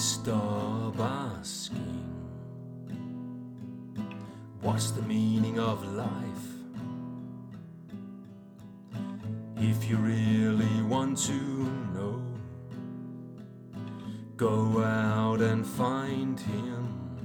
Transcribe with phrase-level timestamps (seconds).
[0.00, 2.10] stop asking
[4.62, 6.46] What's the meaning of life?
[9.56, 11.32] If you really want to
[11.94, 12.22] know,
[14.36, 17.18] go out and find him.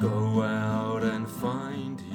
[0.00, 2.07] Go out and find him.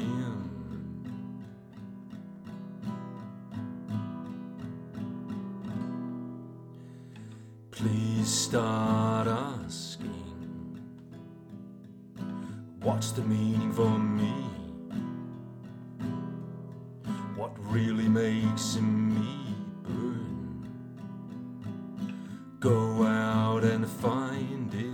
[8.23, 10.79] Start asking
[12.81, 14.31] What's the meaning for me?
[17.35, 20.65] What really makes me burn?
[22.61, 24.92] Go out and find it.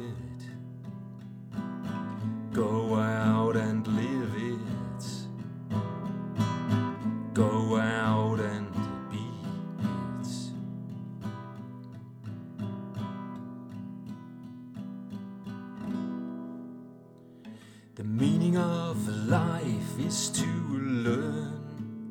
[17.99, 22.07] The meaning of life is to learn.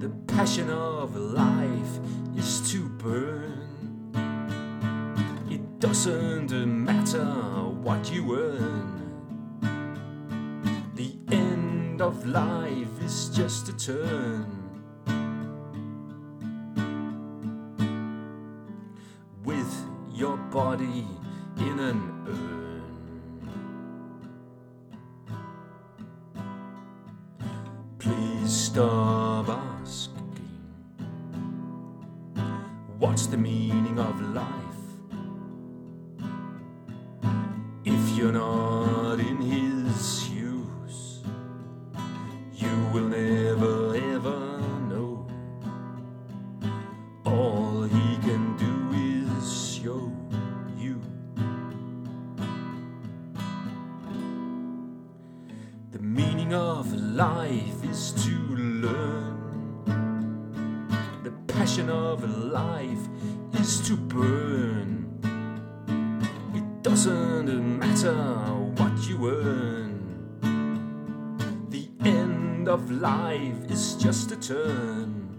[0.00, 1.98] The passion of life
[2.36, 4.12] is to burn.
[5.50, 6.52] It doesn't
[6.84, 9.62] matter what you earn.
[10.94, 14.44] The end of life is just a turn.
[19.42, 19.74] With
[20.12, 21.06] your body
[21.56, 22.53] in an urn.
[33.04, 34.48] What's the meaning of life?
[37.84, 41.22] If you're not in his shoes,
[42.54, 45.28] you will never ever know.
[47.26, 48.74] All he can do
[49.36, 50.10] is show
[50.78, 50.98] you.
[55.92, 59.33] The meaning of life is to learn.
[61.54, 63.08] Passion of life
[63.54, 65.06] is to burn.
[66.52, 68.12] It doesn't matter
[68.76, 70.00] what you earn.
[71.70, 75.30] The end of life is just a turn.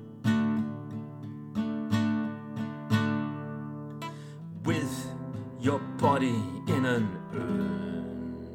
[4.63, 4.95] With
[5.59, 8.45] your body in an urn.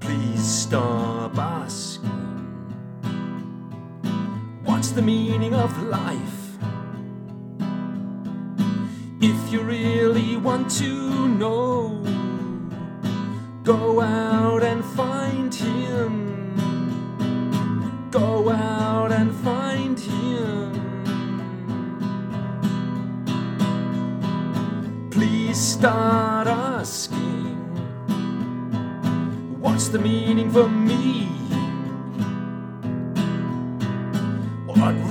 [0.00, 1.07] Please stop
[4.98, 6.58] the meaning of life?
[9.20, 12.02] If you really want to know,
[13.62, 16.10] go out and find him.
[18.10, 20.72] Go out and find him.
[25.12, 27.54] Please start asking
[29.60, 31.47] What's the meaning for me?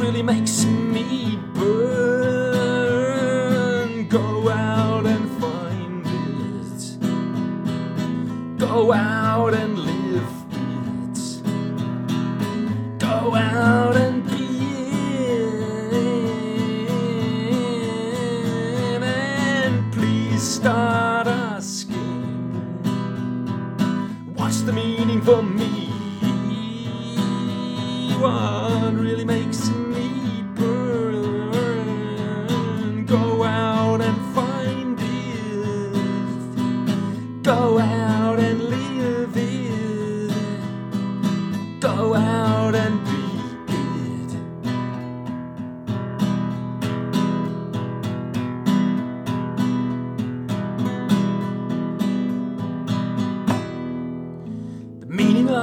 [0.07, 2.88] Really makes me burn?
[4.07, 6.97] Go out and find it.
[8.57, 11.41] Go out and live it.
[13.00, 14.45] Go out and be
[18.94, 19.03] it.
[19.03, 22.24] And please start asking.
[24.35, 25.89] What's the meaning for me?
[28.22, 29.87] What really makes me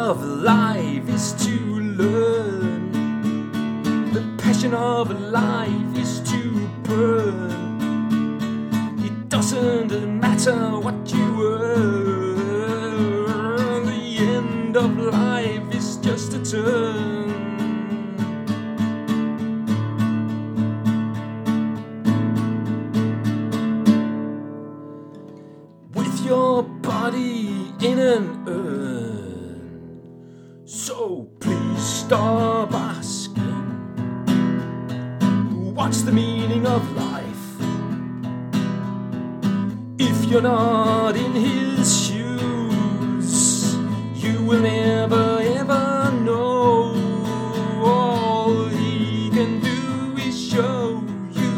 [0.04, 1.56] of life is to
[2.02, 2.92] learn.
[4.12, 7.50] The passion of life is to burn.
[8.98, 12.36] It doesn't matter what you earn.
[13.86, 17.32] The end of life is just a turn.
[25.94, 29.03] With your body in an urn.
[31.06, 33.44] Oh, please stop asking,
[35.74, 37.46] what's the meaning of life?
[39.98, 43.74] If you're not in his shoes,
[44.14, 46.94] you will never ever know.
[47.84, 51.54] All he can do is show you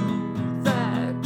[0.65, 1.23] that.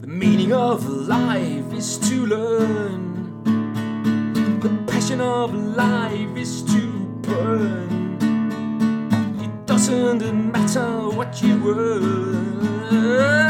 [0.00, 2.39] The meaning of life is to learn.
[5.20, 6.80] Of life is to
[7.20, 8.16] burn.
[9.38, 13.49] It doesn't matter what you earn.